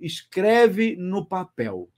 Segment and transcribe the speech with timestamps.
[0.00, 1.88] escreve no papel.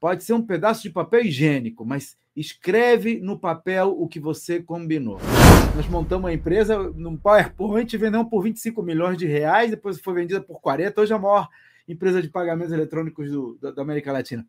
[0.00, 5.18] Pode ser um pedaço de papel higiênico, mas escreve no papel o que você combinou.
[5.76, 10.40] Nós montamos uma empresa num PowerPoint, vendemos por 25 milhões de reais, depois foi vendida
[10.40, 11.48] por 40, hoje é a maior
[11.88, 14.46] empresa de pagamentos eletrônicos do, da, da América Latina.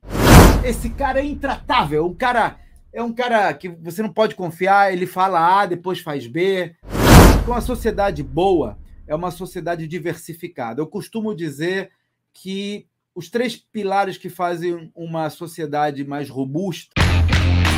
[0.64, 2.60] Esse cara é intratável, um cara
[2.92, 6.76] é um cara que você não pode confiar, ele fala A, depois faz B.
[7.44, 10.80] Com a sociedade boa, é uma sociedade diversificada.
[10.80, 11.92] Eu costumo dizer
[12.34, 16.92] que os três pilares que fazem uma sociedade mais robusta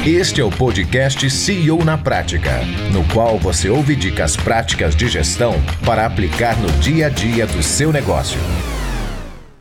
[0.08, 2.60] este é o podcast CEO na Prática,
[2.94, 7.64] no qual você ouve dicas práticas de gestão para aplicar no dia a dia do
[7.64, 8.38] seu negócio.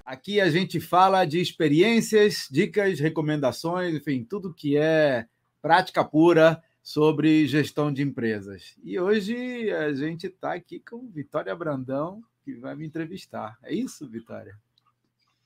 [0.05, 5.25] Aqui a gente fala de experiências, dicas, recomendações, enfim, tudo que é
[5.63, 8.77] prática pura sobre gestão de empresas.
[8.85, 13.57] E hoje a gente está aqui com Vitória Brandão, que vai me entrevistar.
[13.63, 14.55] É isso, Vitória?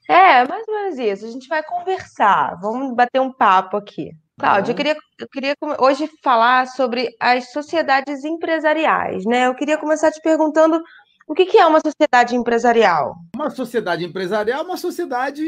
[0.08, 1.26] É, mais ou menos isso.
[1.26, 4.10] A gente vai conversar, vamos bater um papo aqui.
[4.38, 9.48] Cláudia, eu queria, eu queria hoje falar sobre as sociedades empresariais, né?
[9.48, 10.80] Eu queria começar te perguntando
[11.26, 13.16] o que, que é uma sociedade empresarial?
[13.34, 15.44] Uma sociedade empresarial é uma sociedade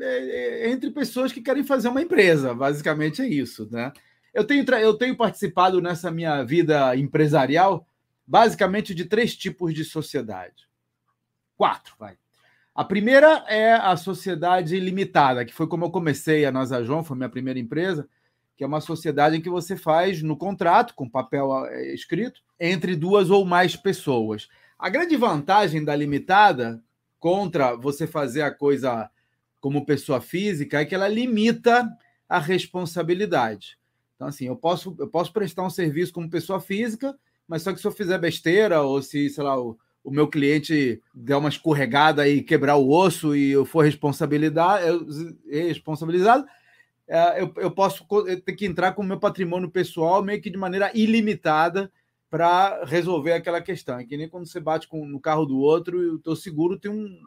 [0.00, 3.92] é, é, entre pessoas que querem fazer uma empresa, basicamente é isso, né?
[4.32, 7.84] Eu tenho, eu tenho participado nessa minha vida empresarial
[8.24, 10.68] basicamente de três tipos de sociedade.
[11.56, 12.16] Quatro, vai.
[12.80, 17.28] A primeira é a sociedade limitada, que foi como eu comecei a Nasajon, foi minha
[17.28, 18.08] primeira empresa
[18.56, 22.96] que é uma sociedade em que você faz no contrato, com papel é, escrito, entre
[22.96, 24.48] duas ou mais pessoas.
[24.78, 26.82] A grande vantagem da limitada
[27.18, 29.10] contra você fazer a coisa
[29.60, 31.86] como pessoa física é que ela limita
[32.26, 33.76] a responsabilidade.
[34.16, 37.14] Então, assim, eu posso, eu posso prestar um serviço como pessoa física,
[37.46, 41.00] mas só que se eu fizer besteira ou se, sei lá, o, o meu cliente
[41.14, 46.46] der uma escorregada e quebrar o osso e eu for responsabilizado,
[47.06, 48.06] é, eu, eu posso
[48.44, 51.90] ter que entrar com o meu patrimônio pessoal meio que de maneira ilimitada
[52.30, 53.98] para resolver aquela questão.
[53.98, 56.78] É que nem quando você bate com, no carro do outro e o teu seguro
[56.78, 57.20] tem um,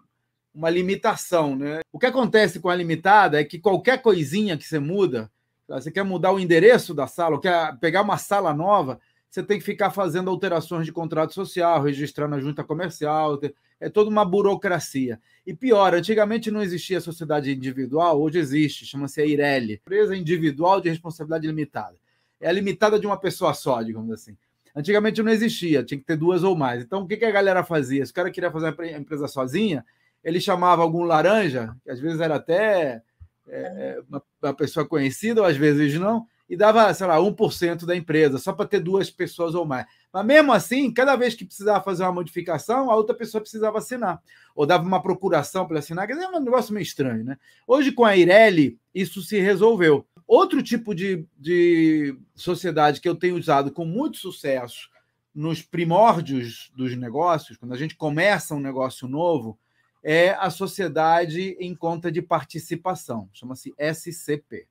[0.53, 1.55] uma limitação.
[1.55, 1.81] Né?
[1.91, 5.29] O que acontece com a limitada é que qualquer coisinha que você muda,
[5.67, 8.99] você quer mudar o endereço da sala, ou quer pegar uma sala nova,
[9.33, 13.39] você tem que ficar fazendo alterações de contrato social, registrar na junta comercial,
[13.79, 15.19] é toda uma burocracia.
[15.43, 20.89] E pior, antigamente não existia sociedade individual, hoje existe, chama-se a Ireli, empresa individual de
[20.89, 21.95] responsabilidade limitada.
[22.39, 24.37] É a limitada de uma pessoa só, digamos assim.
[24.75, 26.83] Antigamente não existia, tinha que ter duas ou mais.
[26.83, 28.05] Então, o que, a galera fazia?
[28.05, 29.83] Se o cara queria fazer a empresa sozinha,
[30.23, 33.01] ele chamava algum laranja, que às vezes era até
[33.47, 33.99] é, é
[34.43, 38.53] uma pessoa conhecida, ou às vezes não, e dava, sei lá, 1% da empresa, só
[38.53, 39.87] para ter duas pessoas ou mais.
[40.13, 44.21] Mas mesmo assim, cada vez que precisava fazer uma modificação, a outra pessoa precisava assinar.
[44.55, 47.39] Ou dava uma procuração para assinar, dizer, é um negócio meio estranho, né?
[47.65, 50.05] Hoje, com a Ireli, isso se resolveu.
[50.27, 54.91] Outro tipo de, de sociedade que eu tenho usado com muito sucesso
[55.33, 59.57] nos primórdios dos negócios, quando a gente começa um negócio novo,
[60.03, 64.67] é a sociedade em conta de participação, chama-se SCP.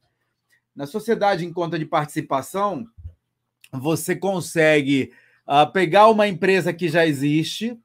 [0.75, 2.87] Na sociedade em conta de participação,
[3.73, 5.13] você consegue
[5.47, 7.79] uh, pegar uma empresa que já existe.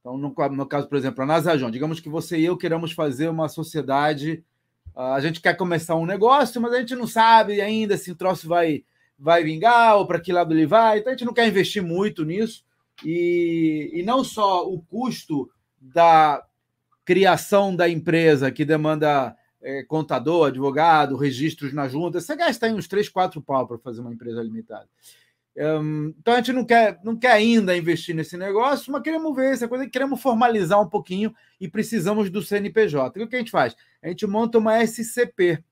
[0.00, 3.28] Então, no, no caso, por exemplo, a Nasajon, digamos que você e eu queremos fazer
[3.28, 4.44] uma sociedade.
[4.94, 8.16] Uh, a gente quer começar um negócio, mas a gente não sabe ainda se o
[8.16, 8.84] troço vai,
[9.18, 10.98] vai vingar ou para que lado ele vai.
[10.98, 12.64] Então, a gente não quer investir muito nisso.
[13.04, 15.50] E, e não só o custo
[15.80, 16.44] da
[17.04, 22.88] criação da empresa, que demanda é, contador, advogado, registros na junta, você gasta aí uns
[22.88, 24.88] 3, 4 pau para fazer uma empresa limitada.
[25.56, 29.52] Um, então a gente não quer, não quer ainda investir nesse negócio, mas queremos ver
[29.52, 33.22] essa coisa, queremos formalizar um pouquinho e precisamos do CNPJ.
[33.22, 33.74] O que a gente faz?
[34.02, 35.62] A gente monta uma SCP,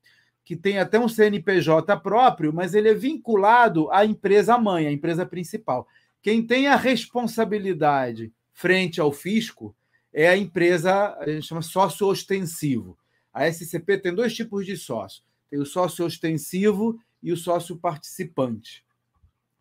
[0.44, 5.25] que tem até um CNPJ próprio, mas ele é vinculado à empresa mãe, à empresa
[5.25, 5.87] principal.
[6.22, 9.75] Quem tem a responsabilidade frente ao fisco
[10.12, 12.99] é a empresa, a gente chama sócio ostensivo.
[13.32, 18.84] A SCP tem dois tipos de sócio: tem o sócio ostensivo e o sócio participante.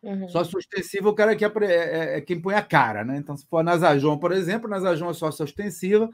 [0.02, 0.28] Uhum.
[0.28, 3.16] Sócio ostensivo é o cara que é, é, é, quem põe a cara, né?
[3.16, 6.08] Então, se for a Nasajon, por exemplo, a Nasajon é sócio ostensiva,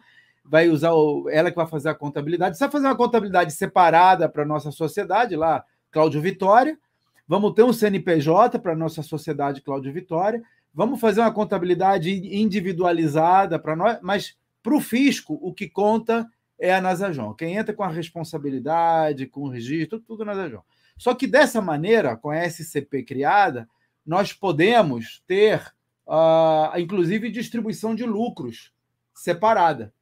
[0.45, 2.57] vai usar o, ela que vai fazer a contabilidade.
[2.57, 6.79] Você vai fazer uma contabilidade separada para a nossa sociedade, lá, Cláudio Vitória.
[7.27, 10.43] Vamos ter um CNPJ para a nossa sociedade, Cláudio Vitória.
[10.75, 16.29] Vamos fazer uma contabilidade individualizada para nós, mas para o fisco, o que conta
[16.59, 17.35] é a Nasajon.
[17.35, 20.63] Quem entra com a responsabilidade, com o registro, tudo Nasajon.
[20.97, 23.69] Só que dessa maneira, com a SCP criada,
[24.07, 25.61] nós podemos ter,
[26.07, 28.73] uh, inclusive, distribuição de lucros
[29.13, 29.93] separada.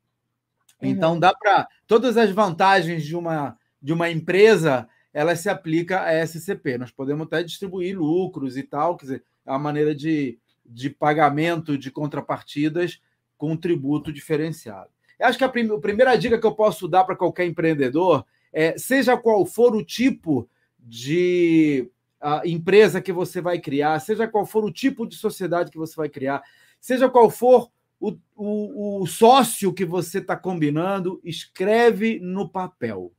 [0.81, 1.69] Então, dá para.
[1.87, 6.79] Todas as vantagens de uma, de uma empresa ela se aplica a SCP.
[6.79, 11.77] Nós podemos até distribuir lucros e tal, quer dizer, é uma maneira de, de pagamento
[11.77, 13.01] de contrapartidas
[13.37, 14.91] com tributo diferenciado.
[15.23, 18.77] Acho que a, prim a primeira dica que eu posso dar para qualquer empreendedor é,
[18.77, 20.49] seja qual for o tipo
[20.79, 21.91] de
[22.23, 25.97] uh, empresa que você vai criar, seja qual for o tipo de sociedade que você
[25.97, 26.43] vai criar,
[26.81, 33.13] seja qual for o, o, o sócio que você está combinando, escreve no papel.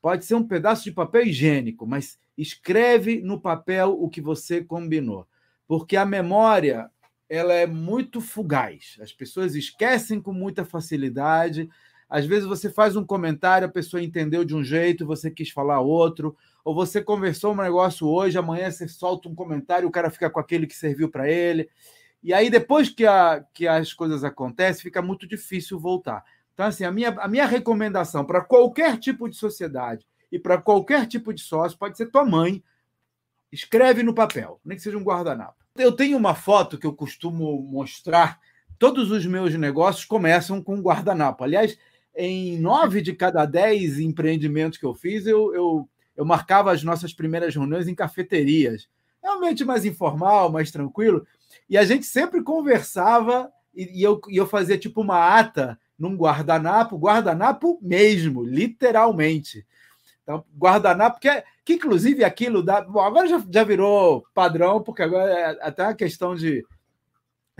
[0.00, 5.26] Pode ser um pedaço de papel higiênico, mas escreve no papel o que você combinou.
[5.66, 6.90] Porque a memória
[7.28, 8.96] ela é muito fugaz.
[9.00, 11.68] As pessoas esquecem com muita facilidade.
[12.08, 15.80] Às vezes você faz um comentário, a pessoa entendeu de um jeito, você quis falar
[15.80, 20.30] outro, ou você conversou um negócio hoje, amanhã você solta um comentário, o cara fica
[20.30, 21.68] com aquele que serviu para ele.
[22.22, 26.24] E aí, depois que, a, que as coisas acontecem, fica muito difícil voltar.
[26.54, 31.06] Então, assim, a minha, a minha recomendação para qualquer tipo de sociedade e para qualquer
[31.06, 32.62] tipo de sócio pode ser tua mãe.
[33.52, 35.63] Escreve no papel, nem que seja um guardanapo.
[35.76, 38.38] Eu tenho uma foto que eu costumo mostrar.
[38.78, 41.42] Todos os meus negócios começam com guardanapo.
[41.42, 41.76] Aliás,
[42.14, 47.12] em nove de cada dez empreendimentos que eu fiz, eu, eu, eu marcava as nossas
[47.12, 48.88] primeiras reuniões em cafeterias.
[49.20, 51.26] É um ambiente mais informal, mais tranquilo.
[51.68, 56.14] E a gente sempre conversava e, e eu, e eu fazia tipo uma ata num
[56.14, 59.66] guardanapo, guardanapo mesmo, literalmente.
[60.24, 62.80] Então, guardanapo, que, é, que inclusive aquilo dá.
[62.80, 66.64] Bom, agora já, já virou padrão, porque agora é até a questão de.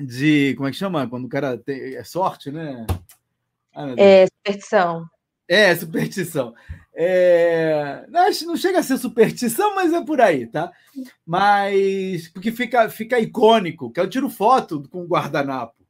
[0.01, 1.07] de como é que chama?
[1.07, 1.95] Quando o cara tem.
[1.95, 2.87] É sorte, né?
[3.99, 5.07] é, superstição.
[5.47, 6.55] É, superstição.
[6.97, 8.07] É...
[8.09, 10.73] Não, não chega a ser superstição, mas é por aí, tá?
[11.27, 12.29] Mas.
[12.29, 15.84] Porque fica, fica icônico, que eu tiro foto com o guardanapo.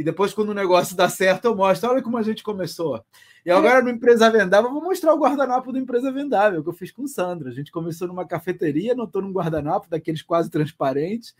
[0.00, 1.90] E depois, quando o negócio dá certo, eu mostro.
[1.90, 3.04] Olha como a gente começou.
[3.44, 6.72] E agora, no Empresa Vendável, eu vou mostrar o guardanapo do Empresa Vendável, que eu
[6.72, 7.50] fiz com o Sandro.
[7.50, 11.34] A gente começou numa cafeteria, anotou num guardanapo daqueles quase transparentes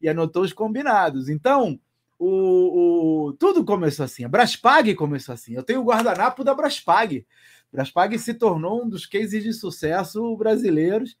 [0.00, 1.28] e anotou os combinados.
[1.28, 1.76] Então,
[2.16, 4.22] o, o, tudo começou assim.
[4.22, 5.54] A Braspag começou assim.
[5.54, 7.26] Eu tenho o guardanapo da Braspag.
[7.72, 11.18] Braspag se tornou um dos cases de sucesso brasileiros.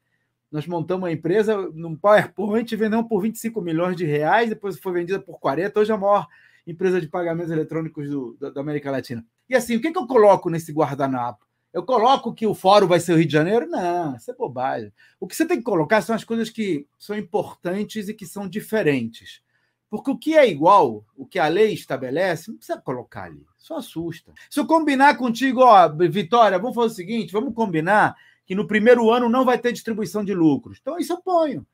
[0.48, 5.18] Nós montamos uma empresa num PowerPoint, vendemos por 25 milhões de reais, depois foi vendida
[5.18, 5.80] por 40.
[5.80, 6.28] Hoje é a maior
[6.70, 9.24] empresa de pagamentos eletrônicos do, da, da, América Latina.
[9.48, 11.46] E assim, o que, que eu coloco nesse guardanapo?
[11.72, 13.66] Eu coloco que o fórum vai ser o Rio de Janeiro?
[13.68, 14.92] Não, isso é bobagem.
[15.20, 18.48] O que você tem que colocar são as coisas que são importantes e que são
[18.48, 19.42] diferentes.
[19.90, 23.46] Porque o que é igual, o que a lei estabelece, não precisa colocar ali.
[23.56, 24.32] Só assusta.
[24.50, 28.16] Se eu combinar contigo, ó, Vitória, vamos fazer o seguinte: vamos combinar
[28.46, 30.78] que no primeiro ano não vai ter distribuição de lucros.
[30.80, 31.66] Então, isso eu ponho.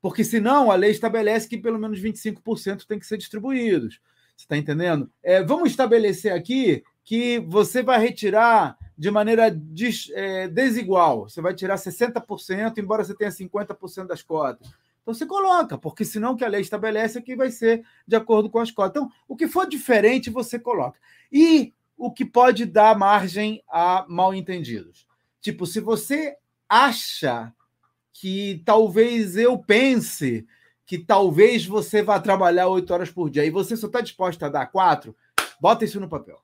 [0.00, 4.00] Porque senão a lei estabelece que pelo menos 25% tem que ser distribuídos.
[4.36, 5.10] Você está entendendo?
[5.22, 11.28] É, vamos estabelecer aqui que você vai retirar de maneira des, é, desigual.
[11.28, 14.68] Você vai tirar 60%, embora você tenha 50% das cotas.
[15.02, 18.14] Então você coloca, porque senão o que a lei estabelece é que vai ser de
[18.14, 19.02] acordo com as cotas.
[19.02, 20.98] Então, o que for diferente, você coloca.
[21.30, 25.06] E o que pode dar margem a mal entendidos.
[25.40, 26.36] Tipo, se você
[26.68, 27.52] acha
[28.12, 30.46] que talvez eu pense
[30.92, 34.50] que talvez você vá trabalhar oito horas por dia e você só está disposto a
[34.50, 35.16] dar quatro,
[35.58, 36.38] bota isso no papel.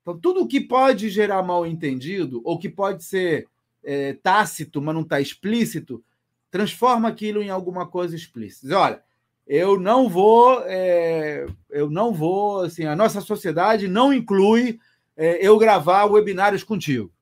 [0.00, 3.46] Então, tudo que pode gerar mal entendido, ou que pode ser
[3.84, 6.02] é, tácito, mas não está explícito,
[6.50, 8.74] transforma aquilo em alguma coisa explícita.
[8.74, 9.02] Olha,
[9.46, 14.80] eu não vou, é, eu não vou, assim, a nossa sociedade não inclui
[15.14, 17.12] é, eu gravar webinários contigo.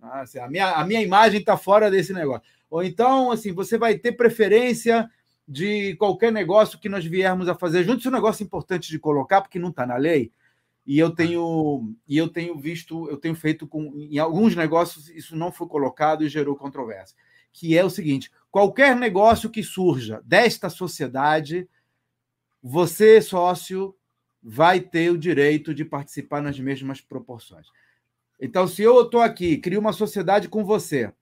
[0.00, 2.48] Ah, assim, a, minha, a minha imagem está fora desse negócio.
[2.70, 5.06] Ou então, assim, você vai ter preferência
[5.48, 8.00] de qualquer negócio que nós viermos a fazer juntos.
[8.00, 10.30] Isso é um negócio importante de colocar, porque não está na lei.
[10.86, 15.36] E eu tenho, e eu tenho visto, eu tenho feito com em alguns negócios isso
[15.36, 17.16] não foi colocado e gerou controvérsia,
[17.52, 21.68] que é o seguinte: qualquer negócio que surja desta sociedade,
[22.62, 23.94] você, sócio,
[24.42, 27.66] vai ter o direito de participar nas mesmas proporções.
[28.40, 31.12] Então, se eu estou aqui, crio uma sociedade com você,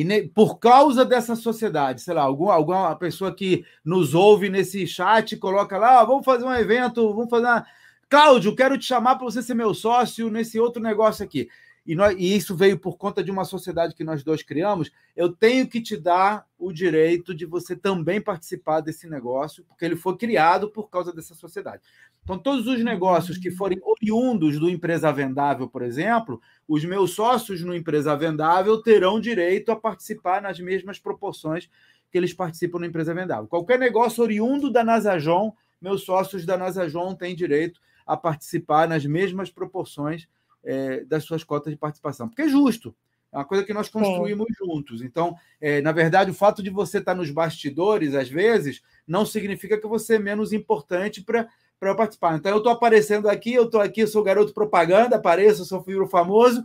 [0.00, 5.36] e por causa dessa sociedade, sei lá, algum, alguma pessoa que nos ouve nesse chat
[5.36, 7.66] coloca lá, ah, vamos fazer um evento, vamos fazer uma...
[8.08, 11.48] Cláudio, quero te chamar para você ser meu sócio nesse outro negócio aqui
[11.88, 15.32] e, nós, e, isso veio por conta de uma sociedade que nós dois criamos, eu
[15.32, 20.14] tenho que te dar o direito de você também participar desse negócio, porque ele foi
[20.18, 21.82] criado por causa dessa sociedade.
[22.22, 27.62] Então, todos os negócios que forem oriundos do Empresa Vendável, por exemplo, os meus sócios
[27.62, 31.70] no Empresa Vendável terão direito a participar nas mesmas proporções
[32.12, 33.46] que eles participam no Empresa Vendável.
[33.46, 39.50] Qualquer negócio oriundo da Nasajon, meus sócios da Nasajon têm direito a participar nas mesmas
[39.50, 40.28] proporções
[40.64, 42.94] é, das suas cotas de participação, porque é justo.
[43.30, 44.64] É uma coisa que nós construímos Sim.
[44.64, 45.02] juntos.
[45.02, 49.78] Então, é, na verdade, o fato de você estar nos bastidores, às vezes, não significa
[49.78, 51.48] que você é menos importante para
[51.78, 52.36] para participar.
[52.36, 56.62] Então, eu estou aparecendo aqui, eu estou aqui, sou garoto propaganda, apareço, sou filho famoso,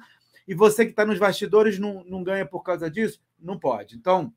[0.48, 3.22] e você que está nos bastidores não, não ganha por causa disso?
[3.40, 3.96] Não pode.
[3.96, 4.34] Então,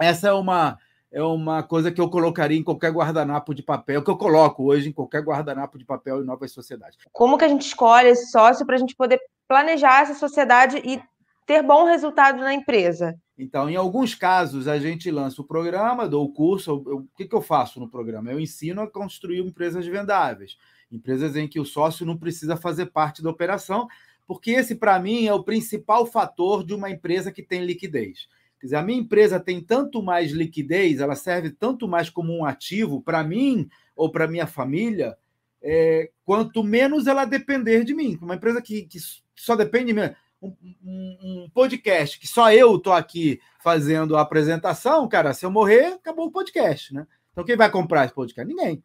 [0.00, 0.78] essa é uma,
[1.10, 4.88] é uma coisa que eu colocaria em qualquer guardanapo de papel, que eu coloco hoje
[4.88, 6.98] em qualquer guardanapo de papel em novas sociedades.
[7.12, 11.00] Como que a gente escolhe esse sócio para a gente poder planejar essa sociedade e
[11.46, 13.14] ter bom resultado na empresa?
[13.38, 16.82] Então, em alguns casos, a gente lança o programa, dou o curso.
[16.86, 18.32] Eu, o que, que eu faço no programa?
[18.32, 20.56] Eu ensino a construir empresas vendáveis,
[20.90, 23.86] empresas em que o sócio não precisa fazer parte da operação,
[24.26, 28.26] porque esse, para mim, é o principal fator de uma empresa que tem liquidez.
[28.60, 32.44] Quer dizer, a minha empresa tem tanto mais liquidez, ela serve tanto mais como um
[32.44, 35.16] ativo para mim ou para minha família,
[35.62, 38.18] é, quanto menos ela depender de mim.
[38.20, 38.98] Uma empresa que, que
[39.34, 45.08] só depende de mim um, um, podcast que só eu tô aqui fazendo a apresentação,
[45.08, 47.06] cara, se eu morrer, acabou o podcast, né?
[47.32, 48.46] Então quem vai comprar esse podcast?
[48.46, 48.82] Ninguém.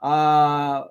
[0.00, 0.88] Ah,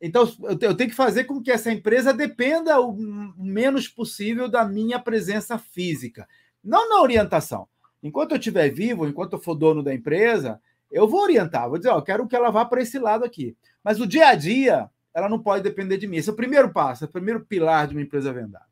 [0.00, 2.94] então eu tenho que fazer com que essa empresa dependa o
[3.36, 6.28] menos possível da minha presença física,
[6.68, 7.66] não na orientação.
[8.02, 10.60] Enquanto eu estiver vivo, enquanto eu for dono da empresa,
[10.90, 13.56] eu vou orientar, vou dizer, ó, quero que ela vá para esse lado aqui.
[13.82, 16.18] Mas o dia a dia, ela não pode depender de mim.
[16.18, 18.68] Esse é o primeiro passo, é o primeiro pilar de uma empresa vendável.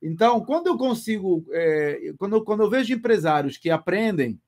[0.00, 4.40] Então, quando eu consigo, é, quando, quando eu vejo empresários que aprendem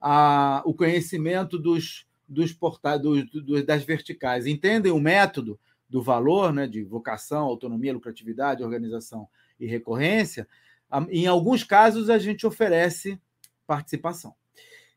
[0.00, 6.52] a, o conhecimento dos, dos portais, dos, dos, das verticais, entendem o método do valor,
[6.52, 9.28] né, de vocação, autonomia, lucratividade, organização
[9.58, 10.46] e recorrência,
[11.10, 13.18] em alguns casos a gente oferece
[13.66, 14.34] participação.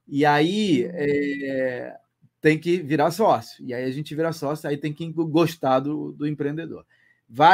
[0.07, 1.95] E aí é,
[2.41, 3.63] tem que virar sócio.
[3.65, 6.85] E aí a gente vira sócio, aí tem que gostar do, do empreendedor.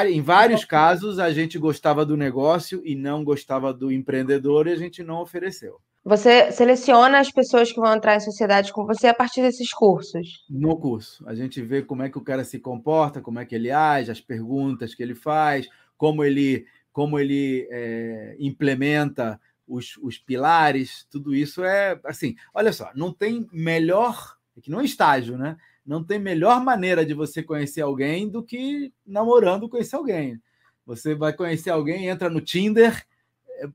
[0.09, 4.75] Em vários casos, a gente gostava do negócio e não gostava do empreendedor e a
[4.75, 5.79] gente não ofereceu.
[6.03, 10.43] Você seleciona as pessoas que vão entrar em sociedade com você a partir desses cursos?
[10.49, 11.23] No curso.
[11.27, 14.11] A gente vê como é que o cara se comporta, como é que ele age,
[14.11, 21.33] as perguntas que ele faz, como ele, como ele é, implementa os, os pilares, tudo
[21.33, 22.35] isso é assim.
[22.53, 25.57] Olha só, não tem melhor, é que não é estágio, né?
[25.85, 30.41] não tem melhor maneira de você conhecer alguém do que namorando conhecer alguém.
[30.85, 33.05] Você vai conhecer alguém, entra no Tinder.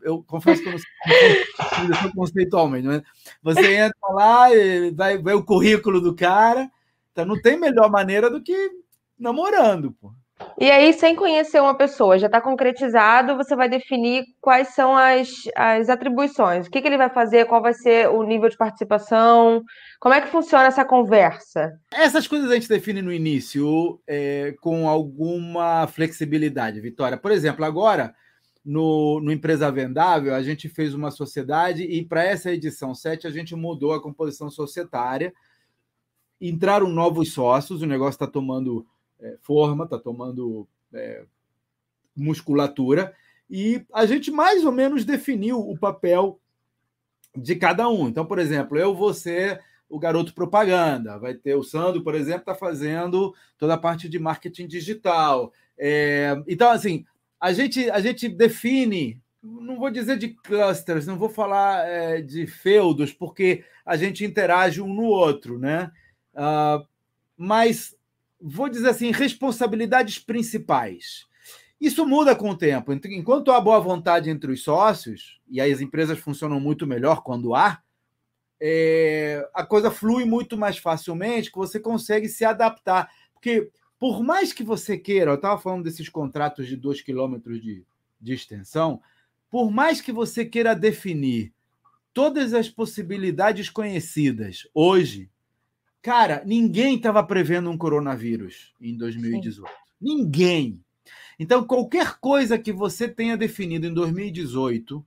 [0.03, 0.81] Eu confesso que eu não
[2.01, 3.03] sou conceitualmente, mas
[3.43, 4.49] você entra lá
[4.95, 6.71] vai ver o currículo do cara.
[7.13, 8.71] Então não tem melhor maneira do que
[9.19, 10.13] namorando, pô.
[10.59, 15.29] E aí, sem conhecer uma pessoa, já está concretizado, você vai definir quais são as,
[15.55, 16.67] as atribuições.
[16.67, 19.63] O que, que ele vai fazer, qual vai ser o nível de participação,
[20.01, 21.79] como é que funciona essa conversa?
[21.93, 27.17] Essas coisas a gente define no início é, com alguma flexibilidade, Vitória.
[27.17, 28.15] Por exemplo, agora,
[28.65, 33.31] no, no Empresa Vendável, a gente fez uma sociedade e para essa edição 7 a
[33.31, 35.33] gente mudou a composição societária.
[36.39, 38.87] Entraram novos sócios, o negócio está tomando
[39.21, 41.25] é, forma, está tomando é,
[42.15, 43.15] musculatura,
[43.49, 46.41] e a gente mais ou menos definiu o papel
[47.37, 48.09] de cada um.
[48.09, 52.41] Então, por exemplo, eu vou ser o garoto propaganda, vai ter o Sandro, por exemplo,
[52.41, 55.53] está fazendo toda a parte de marketing digital.
[55.79, 57.05] É, então, assim,
[57.41, 62.47] a gente, a gente define, não vou dizer de clusters, não vou falar é, de
[62.47, 65.93] feudos, porque a gente interage um no outro, né?
[66.35, 66.85] Uh,
[67.37, 67.95] mas
[68.41, 71.27] vou dizer assim, responsabilidades principais.
[71.81, 72.93] Isso muda com o tempo.
[72.93, 77.83] Enquanto há boa vontade entre os sócios, e as empresas funcionam muito melhor quando há,
[78.61, 83.11] é, a coisa flui muito mais facilmente, que você consegue se adaptar.
[83.35, 87.85] Porque, por mais que você queira, eu estava falando desses contratos de 2 quilômetros de,
[88.21, 89.01] de extensão,
[89.51, 91.53] por mais que você queira definir
[92.13, 95.31] todas as possibilidades conhecidas hoje,
[96.07, 99.69] Cara, ninguém estava prevendo um coronavírus em 2018.
[99.69, 99.75] Sim.
[100.01, 100.81] Ninguém.
[101.37, 105.05] Então, qualquer coisa que você tenha definido em 2018,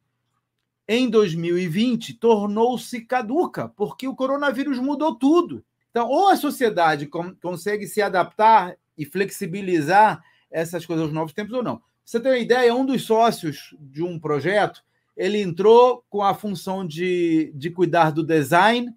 [0.85, 5.63] em 2020, tornou-se caduca, porque o coronavírus mudou tudo.
[5.89, 7.09] Então, ou a sociedade
[7.41, 11.81] consegue se adaptar e flexibilizar essas coisas aos novos tempos ou não.
[12.03, 14.83] Você tem uma ideia, um dos sócios de um projeto,
[15.15, 18.93] ele entrou com a função de, de cuidar do design,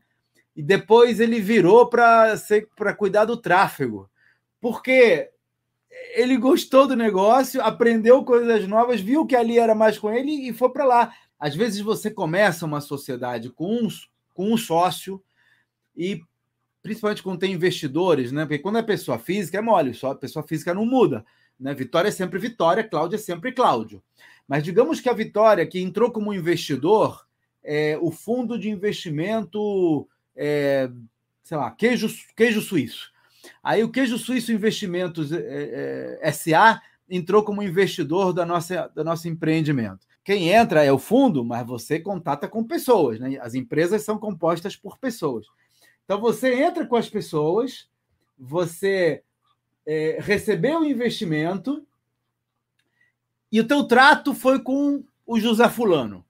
[0.55, 4.09] e depois ele virou para cuidar do tráfego.
[4.61, 5.31] Porque
[6.15, 10.53] ele gostou do negócio, aprendeu coisas novas, viu que ali era mais com ele e
[10.53, 11.15] foi para lá.
[11.39, 13.89] Às vezes você começa uma sociedade com um,
[14.35, 15.23] com um sócio
[15.97, 16.23] e
[16.83, 18.45] principalmente quando tem investidores, né?
[18.45, 21.25] Porque quando é pessoa física é mole, só a pessoa física não muda.
[21.59, 21.73] Né?
[21.75, 24.03] Vitória é sempre Vitória, Cláudio é sempre Cláudio.
[24.49, 27.27] Mas digamos que a Vitória, que entrou como investidor,
[27.63, 30.91] é, o fundo de investimento, é,
[31.43, 33.13] sei lá, queijo, queijo suíço.
[33.63, 39.29] Aí o Queijo Suíço Investimentos é, é, SA entrou como investidor da nossa, do nosso
[39.29, 40.07] empreendimento.
[40.25, 43.19] Quem entra é o fundo, mas você contata com pessoas.
[43.19, 43.39] Né?
[43.41, 45.47] As empresas são compostas por pessoas.
[46.05, 47.89] Então você entra com as pessoas,
[48.39, 49.23] você
[49.87, 51.85] é, recebeu o investimento
[53.51, 56.25] e o teu trato foi com o José Fulano.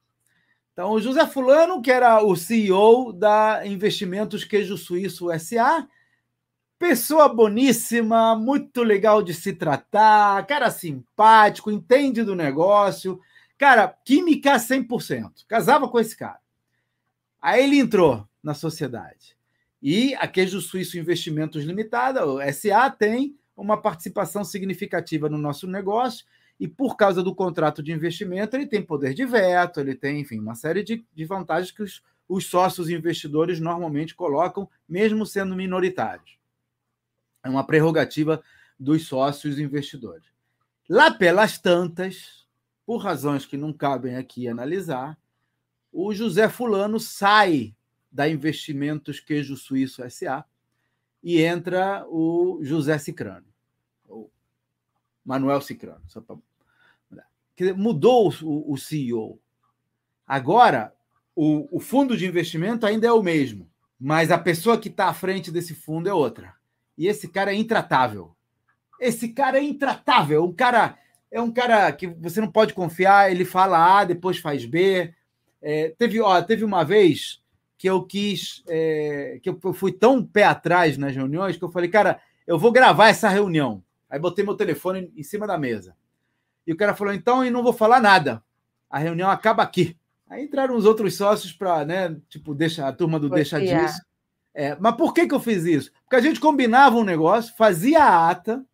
[0.73, 5.87] Então, o José Fulano, que era o CEO da Investimentos Queijo Suíço SA,
[6.79, 13.21] pessoa boníssima, muito legal de se tratar, cara simpático, entende do negócio,
[13.59, 15.45] cara, química 100%.
[15.47, 16.41] Casava com esse cara.
[17.41, 19.37] Aí ele entrou na sociedade.
[19.83, 26.25] E a Queijo Suíço Investimentos Limitada, o SA, tem uma participação significativa no nosso negócio
[26.63, 30.39] e por causa do contrato de investimento ele tem poder de veto, ele tem, enfim,
[30.39, 36.39] uma série de, de vantagens que os, os sócios investidores normalmente colocam, mesmo sendo minoritários.
[37.43, 38.41] É uma prerrogativa
[38.79, 40.25] dos sócios investidores.
[40.89, 42.47] Lá pelas tantas,
[42.87, 45.19] por razões que não cabem aqui analisar,
[45.93, 47.75] o José Fulano sai
[48.09, 50.45] da Investimentos Queijo Suíço SA
[51.21, 53.49] e entra o José Cicrano,
[54.07, 54.31] ou
[55.25, 56.05] Manuel Cicrano.
[56.07, 56.37] Só pra...
[57.77, 59.39] Mudou o, CEO.
[60.27, 60.93] Agora,
[61.35, 65.15] o, o fundo de investimento ainda é o mesmo, mas a pessoa que está à
[65.15, 66.55] frente desse fundo é outra.
[66.97, 68.35] E esse cara é intratável.
[69.01, 70.45] Esse cara é intratável.
[70.45, 70.99] Um cara
[71.31, 73.31] é um cara que você não pode confiar.
[73.31, 75.13] Ele fala A, depois faz B.
[75.61, 77.43] É, teve, ó, teve uma vez
[77.79, 81.89] que eu quis, é, que eu fui tão pé atrás nas reuniões que eu falei,
[81.89, 83.83] cara, eu vou gravar essa reunião.
[84.09, 85.97] Aí botei meu telefone em cima da mesa.
[86.67, 88.43] E o cara falou, então, e não vou falar nada.
[88.89, 89.97] A reunião acaba aqui.
[90.29, 94.01] Aí entraram os outros sócios para, né, tipo, deixa, a turma do Deixa Disso.
[94.55, 95.91] É, mas por que, que eu fiz isso?
[96.05, 98.65] Porque a gente combinava um negócio, fazia a ata,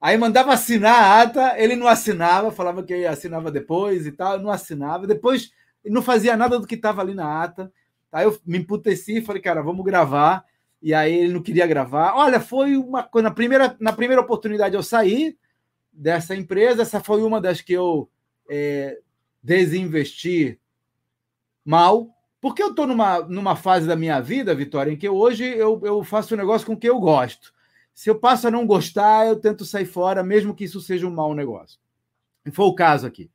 [0.00, 4.50] aí mandava assinar a ata, ele não assinava, falava que assinava depois e tal, não
[4.50, 5.06] assinava.
[5.06, 5.52] Depois
[5.84, 7.72] não fazia nada do que estava ali na ata.
[8.12, 10.44] Aí eu me emputeci e falei, cara, vamos gravar.
[10.80, 12.14] E aí ele não queria gravar.
[12.14, 13.28] Olha, foi uma coisa.
[13.28, 15.36] Na primeira, na primeira oportunidade eu saí
[15.92, 18.08] dessa empresa, essa foi uma das que eu
[18.48, 18.98] é,
[19.42, 20.58] desinvesti
[21.64, 22.08] mal.
[22.40, 26.02] Porque eu estou numa, numa fase da minha vida, Vitória, em que hoje eu, eu
[26.02, 27.52] faço um negócio com que eu gosto.
[27.94, 31.14] Se eu passo a não gostar, eu tento sair fora, mesmo que isso seja um
[31.14, 31.78] mau negócio.
[32.44, 33.30] E foi o caso aqui.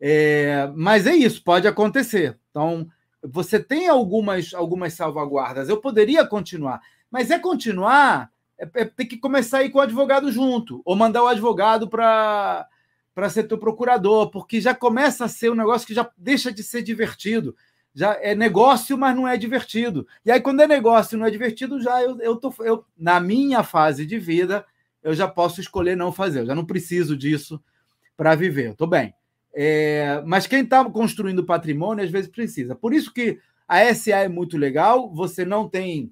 [0.00, 2.38] É, mas é isso, pode acontecer.
[2.50, 2.88] Então,
[3.22, 5.68] você tem algumas, algumas salvaguardas.
[5.68, 8.31] Eu poderia continuar, mas é continuar,
[8.62, 11.88] é, é ter que começar a ir com o advogado junto, ou mandar o advogado
[11.88, 12.66] para
[13.14, 16.62] para ser teu procurador, porque já começa a ser um negócio que já deixa de
[16.62, 17.54] ser divertido.
[17.94, 20.06] Já é negócio, mas não é divertido.
[20.24, 22.54] E aí, quando é negócio e não é divertido, já eu, eu tô.
[22.60, 24.64] Eu, na minha fase de vida,
[25.02, 26.40] eu já posso escolher não fazer.
[26.40, 27.62] Eu já não preciso disso
[28.16, 28.68] para viver.
[28.68, 29.12] Eu tô bem.
[29.54, 32.74] É, mas quem está construindo patrimônio às vezes precisa.
[32.74, 36.10] Por isso que a SA é muito legal, você não tem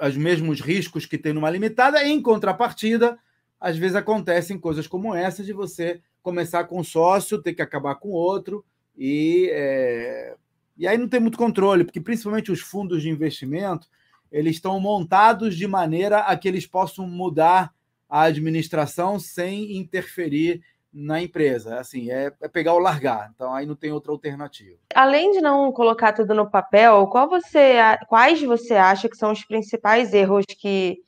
[0.00, 3.18] os mesmos riscos que tem numa limitada, em contrapartida,
[3.60, 7.94] às vezes acontecem coisas como essa de você começar com um sócio, ter que acabar
[7.96, 8.64] com outro,
[8.96, 10.34] e, é,
[10.76, 13.88] e aí não tem muito controle, porque principalmente os fundos de investimento
[14.30, 17.72] eles estão montados de maneira a que eles possam mudar
[18.08, 20.62] a administração sem interferir
[20.96, 21.78] na empresa.
[21.78, 23.30] Assim, é, é, pegar ou largar.
[23.34, 24.78] Então aí não tem outra alternativa.
[24.94, 27.74] Além de não colocar tudo no papel, qual você,
[28.08, 30.98] quais você acha que são os principais erros que,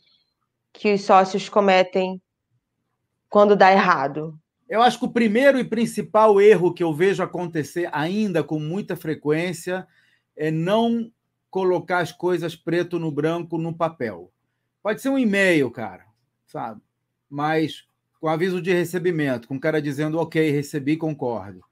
[0.75, 2.21] que os sócios cometem
[3.31, 4.39] quando dá errado?
[4.69, 8.95] Eu acho que o primeiro e principal erro que eu vejo acontecer ainda com muita
[8.95, 9.89] frequência
[10.37, 11.11] é não
[11.51, 14.31] colocar as coisas preto no branco no papel.
[14.83, 16.05] Pode ser um e-mail, cara,
[16.47, 16.83] sabe?
[17.31, 17.88] Mas
[18.21, 21.65] com aviso de recebimento, com o cara dizendo, ok, recebi, concordo.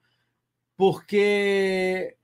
[0.76, 2.16] Porque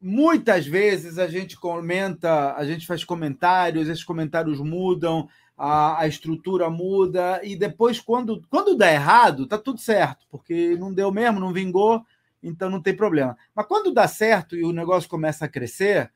[0.00, 6.70] muitas vezes a gente comenta, a gente faz comentários, esses comentários mudam, a, a estrutura
[6.70, 11.52] muda, e depois, quando, quando dá errado, tá tudo certo, porque não deu mesmo, não
[11.52, 12.02] vingou,
[12.42, 13.36] então não tem problema.
[13.54, 16.10] Mas quando dá certo e o negócio começa a crescer,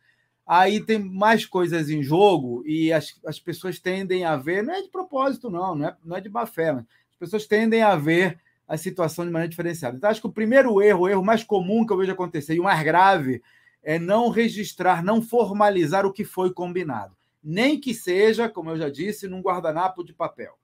[0.47, 4.83] aí tem mais coisas em jogo e as, as pessoas tendem a ver, não é
[4.83, 7.97] de propósito, não, não é, não é de má fé, mas as pessoas tendem a
[7.97, 9.97] ver a situação de maneira diferenciada.
[9.97, 12.61] Então, acho que o primeiro erro, o erro mais comum que eu vejo acontecer, e
[12.61, 13.43] o mais grave,
[13.83, 17.15] é não registrar, não formalizar o que foi combinado.
[17.47, 20.55] nem que seja, como eu já disse, num guardanapo de papel.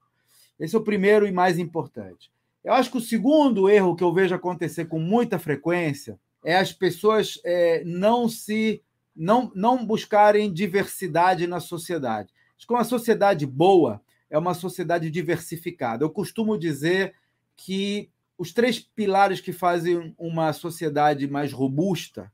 [0.59, 2.33] Esse é o primeiro e mais importante.
[2.65, 6.73] Eu acho que o segundo erro que eu vejo acontecer com muita frequência é as
[6.73, 8.83] pessoas é, não se
[9.21, 12.33] não, não buscarem diversidade na sociedade.
[12.57, 16.03] Acho que uma sociedade boa é uma sociedade diversificada.
[16.03, 17.15] Eu costumo dizer
[17.55, 22.33] que os três pilares que fazem uma sociedade mais robusta,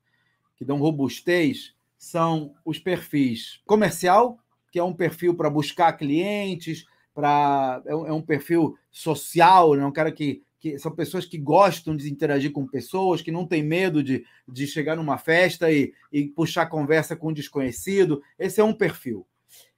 [0.55, 4.39] que dão robustez, são os perfis comercial,
[4.71, 9.85] que é um perfil para buscar clientes, para é, um é perfil social, né?
[9.85, 13.63] um cara que, que são pessoas que gostam de interagir com pessoas, que não tem
[13.63, 18.21] medo de, de chegar numa festa e, e puxar conversa com um desconhecido.
[18.37, 19.25] Esse é um perfil.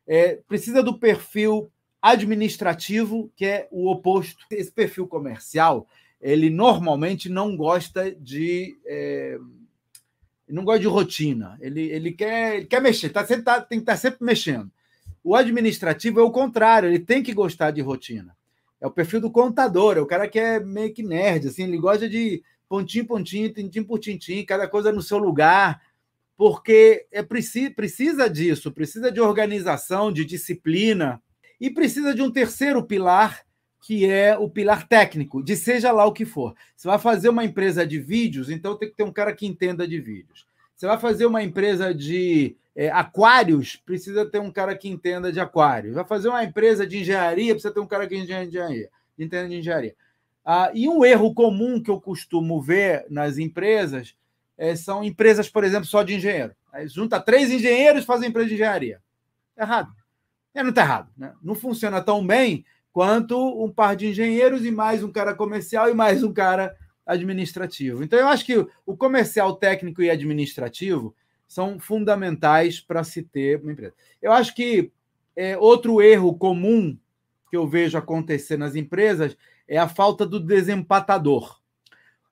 [0.07, 1.71] É, precisa do perfil
[2.01, 4.39] administrativo, que é o oposto.
[4.51, 5.87] Esse perfil comercial,
[6.21, 8.79] ele normalmente não gosta de.
[8.87, 9.39] É,
[10.49, 11.59] não gosta de rotina.
[11.61, 14.71] Ele, ele, quer, ele quer mexer, tá, sempre, tá, tem que estar tá sempre mexendo.
[15.23, 18.38] O administrativo é o contrário, ele tem que gostar de rotina.
[18.81, 21.79] É o perfil do contador, é o cara que é meio que nerd, assim, ele
[21.79, 25.81] gosta de pontinho, pontinho, tintim por tintim, cada coisa no seu lugar,
[26.37, 31.21] porque é precisa disso, precisa de organização, de disciplina,
[31.61, 33.43] e precisa de um terceiro pilar,
[33.81, 36.55] que é o pilar técnico, de seja lá o que for.
[36.77, 39.87] Você vai fazer uma empresa de vídeos, então tem que ter um cara que entenda
[39.89, 40.47] de vídeos.
[40.77, 45.41] Você vai fazer uma empresa de é, aquários, precisa ter um cara que entenda de
[45.41, 45.97] aquários.
[45.97, 49.97] Vai fazer uma empresa de engenharia, precisa ter um cara que entenda de engenharia.
[50.45, 54.15] Ah, e um erro comum que eu costumo ver nas empresas
[54.57, 56.55] é, são empresas, por exemplo, só de engenheiro.
[56.73, 59.03] Aí junta três engenheiros e faz empresa de engenharia.
[59.59, 59.93] Errado.
[60.55, 61.11] É, não está errado.
[61.17, 61.35] Né?
[61.43, 65.95] Não funciona tão bem quanto um par de engenheiros e mais um cara comercial e
[65.95, 68.05] mais um cara administrativo.
[68.05, 71.13] Então, eu acho que o comercial, técnico e administrativo
[71.49, 73.95] são fundamentais para se ter uma empresa.
[74.21, 74.93] Eu acho que
[75.35, 76.97] é, outro erro comum
[77.51, 81.59] que eu vejo acontecer nas empresas é a falta do desempatador.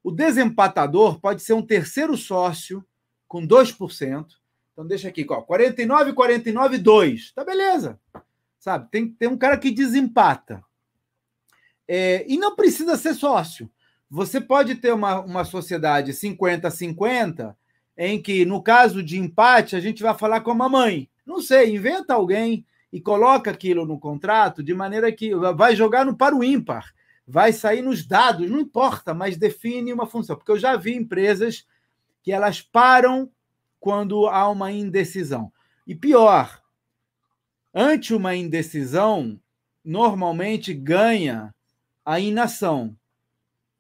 [0.05, 2.85] O desempatador pode ser um terceiro sócio
[3.27, 4.27] com 2%,
[4.73, 7.33] então deixa aqui, ó, 49, 49, 2.
[7.33, 7.99] Tá beleza.
[8.59, 8.89] Sabe?
[8.91, 10.63] Tem, tem um cara que desempata.
[11.89, 13.71] É, e não precisa ser sócio.
[14.11, 17.57] Você pode ter uma, uma sociedade 50-50,
[17.97, 21.09] em que, no caso de empate, a gente vai falar com a mamãe.
[21.25, 26.17] Não sei, inventa alguém e coloca aquilo no contrato de maneira que vai jogar no
[26.17, 26.95] para o ímpar,
[27.27, 30.37] vai sair nos dados, não importa, mas define uma função.
[30.37, 31.67] Porque eu já vi empresas
[32.23, 33.31] que elas param
[33.81, 35.53] quando há uma indecisão.
[35.87, 36.63] E pior,
[37.75, 39.41] ante uma indecisão,
[39.85, 41.55] normalmente ganha
[42.05, 42.97] a inação.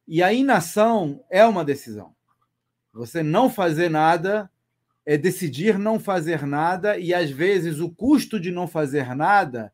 [0.06, 2.15] E a inação é uma decisão.
[2.96, 4.50] Você não fazer nada
[5.04, 9.72] é decidir não fazer nada, e às vezes o custo de não fazer nada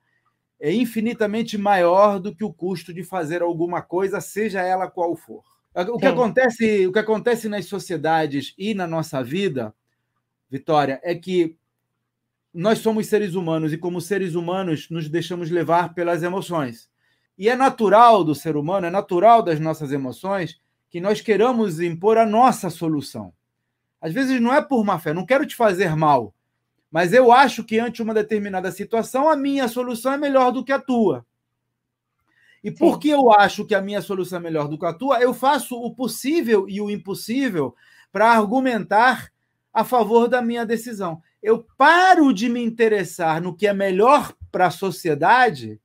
[0.61, 5.43] é infinitamente maior do que o custo de fazer alguma coisa, seja ela qual for.
[5.75, 9.75] O que, acontece, o que acontece nas sociedades e na nossa vida
[10.53, 11.57] Vitória, é que
[12.53, 16.91] nós somos seres humanos e, como seres humanos, nos deixamos levar pelas emoções.
[17.39, 20.61] E é natural do ser humano, é natural das nossas emoções,
[20.93, 23.33] que nós queiramos impor a nossa solução.
[23.99, 26.35] Às vezes não é por má fé, não quero te fazer mal,
[26.91, 30.71] mas eu acho que ante uma determinada situação a minha solução é melhor do que
[30.71, 31.25] a tua.
[32.63, 35.33] E porque eu acho que a minha solução é melhor do que a tua, eu
[35.33, 37.75] faço o possível e o impossível
[38.13, 39.33] para argumentar
[39.73, 41.23] a favor da minha decisão.
[41.43, 45.81] Eu paro de me interessar no que é melhor para a sociedade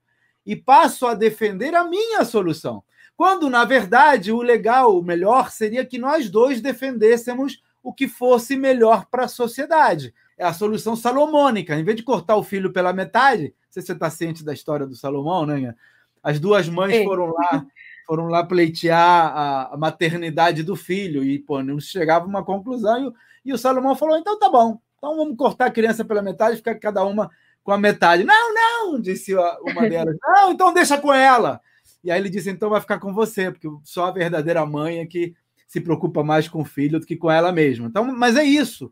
[0.47, 2.81] e passo a defender a minha solução.
[3.17, 8.55] Quando, na verdade, o legal, o melhor, seria que nós dois defendêssemos o que fosse
[8.55, 10.13] melhor para a sociedade.
[10.37, 11.75] É a solução salomônica.
[11.75, 14.53] Em vez de cortar o filho pela metade, não sei se você está ciente da
[14.53, 15.75] história do Salomão, né?
[16.23, 17.65] As duas mães foram lá
[18.05, 23.13] foram lá pleitear a, maternidade do filho e pô, não chegava a uma conclusão.
[23.43, 26.75] E o Salomão falou: então tá bom, então vamos cortar a criança pela metade, ficar
[26.75, 27.29] cada uma
[27.67, 28.23] com a metade.
[28.23, 30.15] Não, não, disse uma delas.
[30.23, 31.59] Não, então deixa com ela.
[32.01, 35.05] E aí ele disse: então vai ficar com você, porque só a verdadeira mãe é
[35.05, 35.35] que
[35.67, 37.87] se preocupa mais com o filho do que com ela mesma.
[37.87, 38.89] Então, mas é isso.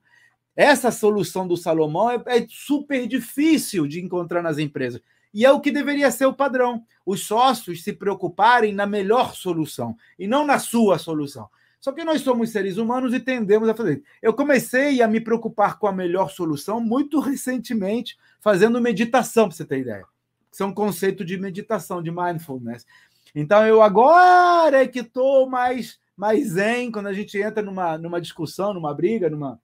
[0.58, 5.00] Essa solução do Salomão é, é super difícil de encontrar nas empresas.
[5.34, 6.84] E é o que deveria ser o padrão.
[7.06, 11.48] Os sócios se preocuparem na melhor solução e não na sua solução.
[11.80, 14.04] Só que nós somos seres humanos e tendemos a fazer.
[14.22, 19.66] Eu comecei a me preocupar com a melhor solução muito recentemente, fazendo meditação, para você
[19.66, 20.06] ter ideia.
[20.52, 22.86] Isso é um conceito de meditação, de mindfulness.
[23.34, 28.22] Então, eu agora é que estou mais, mais zen, quando a gente entra numa, numa
[28.22, 29.60] discussão, numa briga, numa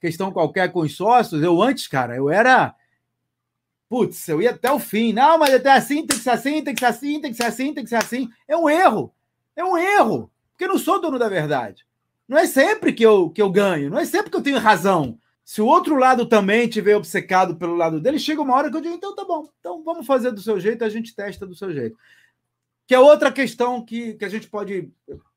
[0.00, 1.40] questão qualquer com os sócios.
[1.40, 2.74] Eu antes, cara, eu era
[3.88, 5.12] putz, eu ia até o fim.
[5.12, 7.44] Não, mas até assim, tem que ser assim, tem que ser assim, tem que ser
[7.44, 8.28] assim, tem que ser assim.
[8.48, 9.14] É um erro.
[9.54, 10.28] É um erro.
[10.50, 11.86] Porque eu não sou dono da verdade.
[12.26, 15.16] Não é sempre que eu, que eu ganho, não é sempre que eu tenho razão.
[15.46, 18.80] Se o outro lado também tiver obcecado pelo lado dele, chega uma hora que eu
[18.80, 21.72] digo, então tá bom, então vamos fazer do seu jeito, a gente testa do seu
[21.72, 21.96] jeito.
[22.84, 24.90] Que é outra questão que, que a gente pode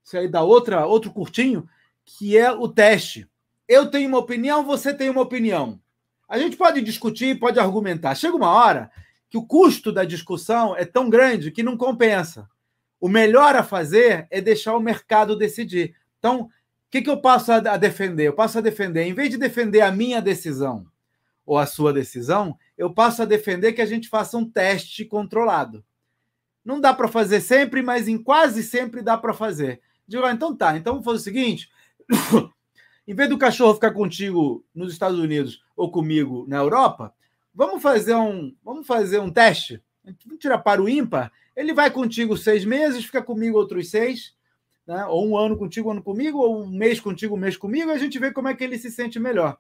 [0.04, 1.70] sair da outra, outro curtinho,
[2.04, 3.30] que é o teste.
[3.68, 5.80] Eu tenho uma opinião, você tem uma opinião.
[6.28, 8.16] A gente pode discutir, pode argumentar.
[8.16, 8.90] Chega uma hora
[9.30, 12.50] que o custo da discussão é tão grande que não compensa.
[13.00, 15.96] O melhor a fazer é deixar o mercado decidir.
[16.18, 16.50] Então,
[16.90, 18.28] que, que eu passo a, defender?
[18.28, 20.88] Eu passo a defender, em vez de defender a minha decisão
[21.46, 25.84] ou a sua decisão, eu passo a defender que a gente faça um teste controlado.
[26.66, 29.82] Não dá para fazer sempre, mas em quase sempre dá para fazer.
[30.08, 31.70] Digo, ah, então tá, então vamos fazer o seguinte:
[33.08, 37.14] em vez do cachorro ficar contigo nos Estados Unidos ou comigo na Europa,
[37.54, 39.82] vamos fazer um, vamos fazer um teste.
[40.04, 41.32] Vamos tirar para o ímpar.
[41.56, 44.34] Ele vai contigo seis meses, fica comigo outros seis
[44.90, 45.06] né?
[45.06, 47.98] ou um ano contigo, um ano comigo, ou um mês contigo, um mês comigo, a
[47.98, 49.56] gente vê como é que ele se sente melhor.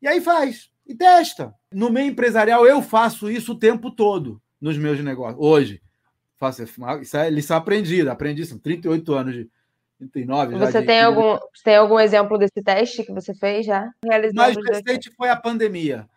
[0.00, 1.52] E aí faz, e testa.
[1.72, 5.44] No meio empresarial, eu faço isso o tempo todo nos meus negócios.
[5.44, 5.82] Hoje,
[6.36, 9.50] faço isso é lição aprendida, aprendi isso, 38 anos de
[9.98, 10.56] 39.
[10.56, 13.90] Você de, tem, algum, tem algum exemplo desse teste que você fez já?
[14.04, 16.08] O mais recente foi a pandemia.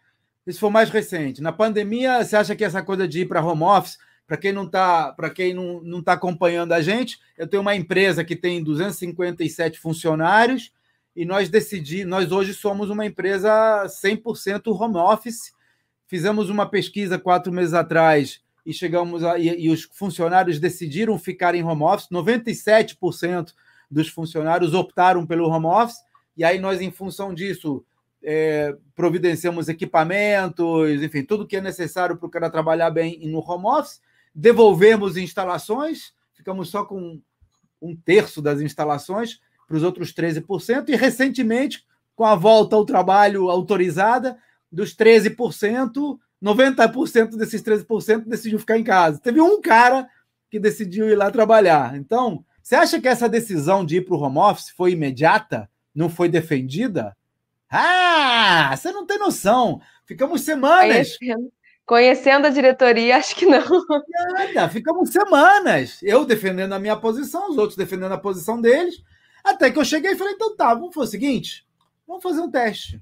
[0.45, 1.41] Isso foi o mais recente.
[1.41, 4.65] Na pandemia, você acha que essa coisa de ir para home office para quem não
[4.65, 8.63] está, para quem não não está acompanhando a gente, eu tenho uma empresa que tem
[8.63, 10.71] 257 funcionários
[11.15, 15.53] e nós decidimos, nós hoje somos uma empresa 100% home office.
[16.07, 21.53] Fizemos uma pesquisa quatro meses atrás e chegamos a, e, e os funcionários decidiram ficar
[21.53, 22.09] em home office.
[22.09, 23.53] 97%
[23.89, 26.01] dos funcionários optaram pelo home office
[26.35, 27.85] e aí nós, em função disso,
[28.23, 33.65] é, providenciamos equipamentos, enfim, tudo que é necessário para o cara trabalhar bem no home
[33.65, 34.01] office
[34.33, 37.21] devolvemos instalações, ficamos só com
[37.81, 43.49] um terço das instalações para os outros 13%, e recentemente, com a volta ao trabalho
[43.49, 44.37] autorizada,
[44.71, 49.19] dos 13%, 90% desses 13% decidiu ficar em casa.
[49.19, 50.07] Teve um cara
[50.49, 51.95] que decidiu ir lá trabalhar.
[51.95, 55.69] Então, você acha que essa decisão de ir para o home office foi imediata?
[55.93, 57.15] Não foi defendida?
[57.69, 59.81] Ah, você não tem noção.
[60.05, 61.17] Ficamos semanas.
[61.85, 63.63] Conhecendo a diretoria, acho que não.
[64.33, 66.01] Nada, ficamos semanas.
[66.01, 69.01] Eu defendendo a minha posição, os outros defendendo a posição deles.
[69.43, 71.67] Até que eu cheguei e falei: então tá, vamos fazer o seguinte:
[72.07, 73.01] vamos fazer um teste.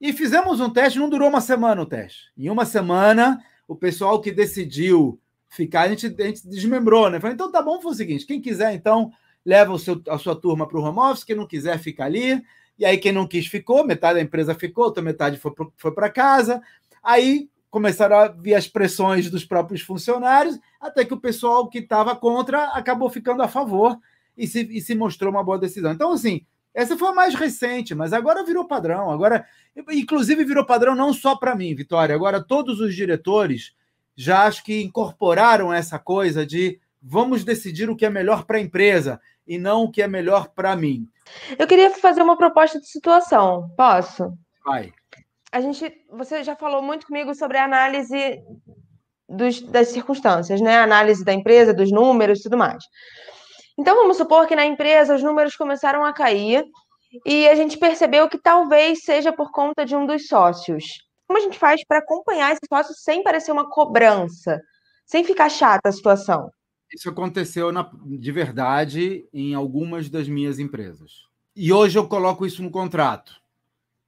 [0.00, 2.30] E fizemos um teste, não durou uma semana o teste.
[2.36, 7.18] Em uma semana, o pessoal que decidiu ficar, a gente, a gente desmembrou, né?
[7.18, 9.12] Falei, então tá bom, vamos o seguinte: quem quiser, então,
[9.44, 12.42] leva o seu, a sua turma para o home office, quem não quiser, fica ali.
[12.78, 15.38] E aí, quem não quis, ficou, metade da empresa ficou, outra metade
[15.76, 16.62] foi para casa.
[17.02, 22.16] Aí começaram a vir as pressões dos próprios funcionários, até que o pessoal que estava
[22.16, 23.98] contra acabou ficando a favor
[24.36, 25.92] e se, e se mostrou uma boa decisão.
[25.92, 29.10] Então, assim, essa foi a mais recente, mas agora virou padrão.
[29.10, 29.46] Agora,
[29.90, 32.14] inclusive, virou padrão não só para mim, Vitória.
[32.14, 33.74] Agora, todos os diretores
[34.16, 38.60] já acho que incorporaram essa coisa de vamos decidir o que é melhor para a
[38.60, 41.08] empresa e não o que é melhor para mim.
[41.58, 43.70] Eu queria fazer uma proposta de situação.
[43.76, 44.32] Posso?
[44.64, 44.92] Vai
[45.50, 48.38] a gente, você já falou muito comigo sobre a análise
[49.28, 50.76] dos, das circunstâncias, né?
[50.76, 52.82] A análise da empresa, dos números e tudo mais.
[53.78, 56.64] Então, vamos supor que na empresa os números começaram a cair
[57.24, 60.84] e a gente percebeu que talvez seja por conta de um dos sócios.
[61.26, 64.60] Como a gente faz para acompanhar esse sócio sem parecer uma cobrança,
[65.06, 66.50] sem ficar chata a situação?
[66.92, 71.26] Isso aconteceu na, de verdade em algumas das minhas empresas.
[71.54, 73.38] E hoje eu coloco isso no contrato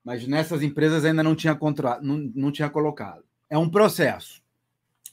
[0.04, 2.00] mas nessas empresas ainda não tinha, contra...
[2.00, 3.24] não, não tinha colocado.
[3.48, 4.42] É um processo.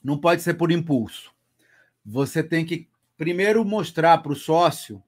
[0.04, 1.32] Não pode ser por impulso.
[2.06, 5.04] Você tem que primeiro mostrar para o sócio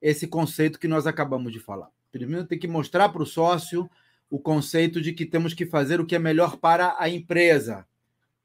[0.00, 1.90] esse conceito que nós acabamos de falar.
[2.10, 3.90] Primeiro tem que mostrar para o sócio
[4.30, 7.86] o conceito de que temos que fazer o que é melhor para a empresa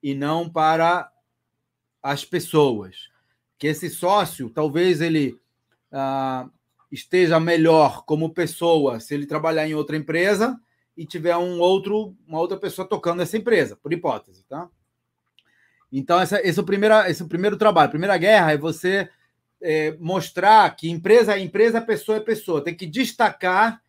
[0.01, 1.09] e não para
[2.01, 3.09] as pessoas.
[3.57, 5.39] Que esse sócio, talvez ele
[5.91, 6.49] ah,
[6.91, 10.59] esteja melhor como pessoa se ele trabalhar em outra empresa
[10.95, 14.69] e tiver um outro, uma outra pessoa tocando essa empresa, por hipótese, tá?
[15.91, 17.87] Então, essa, esse, é o primeiro, esse é o primeiro trabalho.
[17.87, 19.09] A primeira guerra é você
[19.61, 22.63] é, mostrar que empresa é empresa, pessoa é pessoa.
[22.63, 23.81] Tem que destacar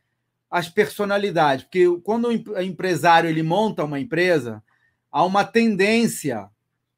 [0.51, 4.63] as personalidades, porque quando o empresário ele monta uma empresa,
[5.11, 6.49] há uma tendência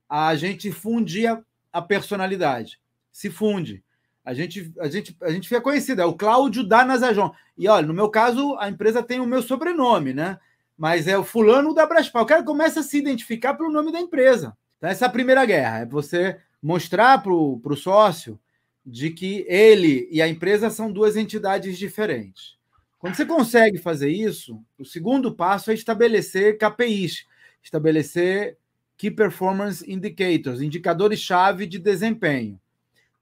[0.08, 1.42] a gente fundir a,
[1.72, 2.78] a personalidade.
[3.10, 3.82] Se funde
[4.26, 7.32] a gente, a gente, a gente fica conhecido, é o Cláudio da Nazajon.
[7.56, 10.38] E olha, no meu caso, a empresa tem o meu sobrenome, né?
[10.76, 12.24] mas é o fulano da Braspal.
[12.24, 14.56] O cara começa a se identificar pelo nome da empresa.
[14.76, 18.38] Então, essa é a primeira guerra, é você mostrar para o sócio
[18.84, 22.56] de que ele e a empresa são duas entidades diferentes.
[22.98, 27.26] Quando você consegue fazer isso, o segundo passo é estabelecer KPIs,
[27.62, 28.58] estabelecer
[28.96, 32.60] Key Performance Indicators, indicadores-chave de desempenho.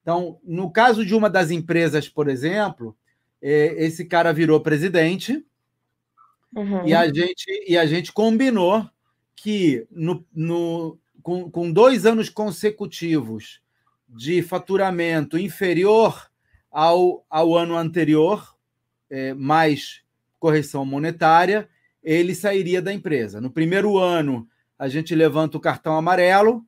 [0.05, 2.95] Então, no caso de uma das empresas, por exemplo,
[3.41, 5.43] é, esse cara virou presidente
[6.55, 6.87] uhum.
[6.87, 8.87] e, a gente, e a gente combinou
[9.35, 13.63] que no, no, com, com dois anos consecutivos
[14.07, 16.31] de faturamento inferior
[16.71, 18.55] ao, ao ano anterior,
[19.09, 20.03] é, mais
[20.39, 21.67] correção monetária,
[22.03, 23.41] ele sairia da empresa.
[23.41, 24.47] No primeiro ano,
[24.79, 26.63] a gente levanta o cartão amarelo.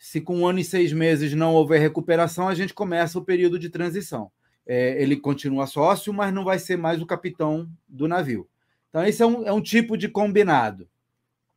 [0.00, 3.58] Se com um ano e seis meses não houver recuperação, a gente começa o período
[3.58, 4.32] de transição.
[4.66, 8.48] É, ele continua sócio, mas não vai ser mais o capitão do navio.
[8.88, 10.88] Então, esse é um, é um tipo de combinado.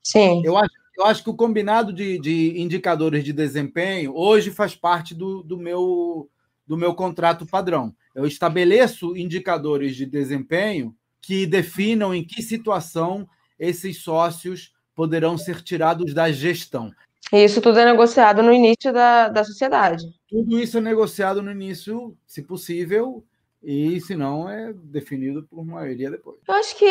[0.04, 0.42] Sim.
[0.44, 5.16] Eu acho, eu acho que o combinado de, de indicadores de desempenho hoje faz parte
[5.16, 6.30] do, do, meu,
[6.68, 7.96] do meu contrato padrão.
[8.14, 13.26] Eu estabeleço indicadores de desempenho que definam em que situação
[13.58, 16.92] esses sócios poderão ser tirados da gestão.
[17.34, 20.06] E isso tudo é negociado no início da, da sociedade.
[20.30, 23.26] Tudo isso é negociado no início, se possível,
[23.64, 26.38] e se não, é definido por maioria depois.
[26.48, 26.86] Eu acho que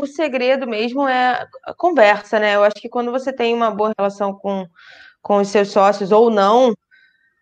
[0.00, 2.54] o segredo mesmo é a conversa, né?
[2.54, 4.68] Eu acho que quando você tem uma boa relação com,
[5.20, 6.74] com os seus sócios ou não,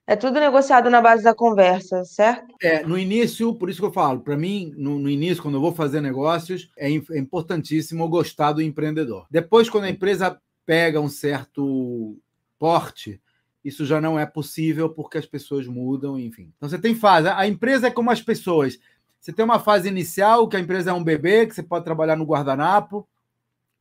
[0.07, 2.55] é tudo negociado na base da conversa, certo?
[2.63, 5.61] É, no início, por isso que eu falo, para mim, no, no, início, quando eu
[5.61, 9.27] vou fazer negócios, é, é importantíssimo gostar do empreendedor.
[9.31, 12.17] Depois, quando a empresa pega um certo
[12.59, 13.21] porte,
[13.65, 16.53] isso já não é possível porque as pessoas mudam, enfim.
[16.57, 17.29] Então você tem fase.
[17.29, 18.79] A empresa é como as pessoas.
[19.21, 22.15] Você tem uma fase inicial, que a empresa é um bebê, que você pode trabalhar
[22.15, 23.09] no guardanapo.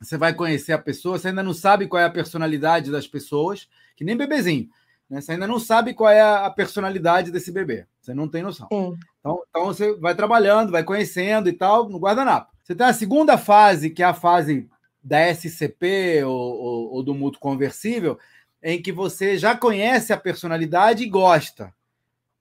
[0.02, 3.70] Você vai conhecer a pessoa, você ainda não sabe qual é a personalidade das pessoas,
[3.96, 4.70] que nem bebezinho.
[5.10, 5.22] Né?
[5.22, 7.86] Você ainda não sabe qual é a personalidade desse bebê.
[8.02, 8.68] Você não tem noção.
[9.20, 12.52] Então, então você vai trabalhando, vai conhecendo e tal, no guardanapo.
[12.64, 14.68] Você tem a segunda fase, que é a fase
[15.04, 18.18] da SCP ou, ou, ou do mútuo conversível,
[18.68, 21.72] em que você já conhece a personalidade e gosta.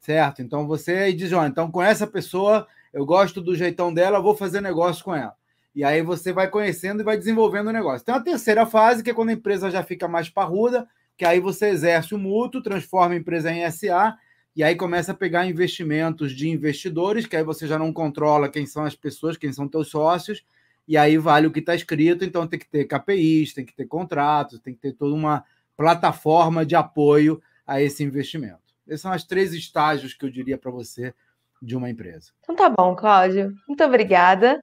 [0.01, 0.41] Certo?
[0.41, 4.63] Então você diz, ó, então com essa pessoa, eu gosto do jeitão dela, vou fazer
[4.63, 5.35] negócio com ela.
[5.75, 8.07] E aí você vai conhecendo e vai desenvolvendo o negócio.
[8.07, 11.41] Tem a terceira fase, que é quando a empresa já fica mais parruda, que aí
[11.41, 14.17] você exerce o mútuo, transforma a empresa em SA,
[14.57, 18.65] e aí começa a pegar investimentos de investidores, que aí você já não controla quem
[18.65, 20.43] são as pessoas, quem são teus sócios,
[20.89, 23.85] e aí vale o que está escrito, então tem que ter KPIs, tem que ter
[23.85, 25.45] contratos, tem que ter toda uma
[25.77, 28.61] plataforma de apoio a esse investimento.
[28.87, 31.15] Esses são os três estágios que eu diria para você
[31.61, 32.33] de uma empresa.
[32.43, 33.55] Então tá bom, Cláudio.
[33.67, 34.61] Muito obrigada.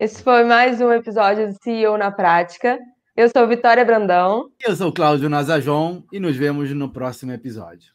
[0.00, 2.78] Esse foi mais um episódio do CEO na Prática.
[3.16, 4.48] Eu sou Vitória Brandão.
[4.60, 7.92] Eu sou Cláudio Nazajon e nos vemos no próximo episódio.